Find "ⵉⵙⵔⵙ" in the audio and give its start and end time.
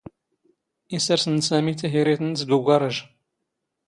0.95-1.23